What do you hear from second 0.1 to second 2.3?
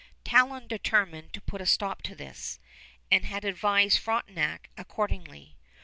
Talon determined to put a stop to